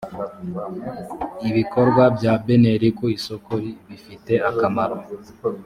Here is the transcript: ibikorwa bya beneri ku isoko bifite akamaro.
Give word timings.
ibikorwa 1.49 2.03
bya 2.17 2.33
beneri 2.45 2.87
ku 2.97 3.03
isoko 3.17 3.51
bifite 3.89 4.33
akamaro. 4.49 4.97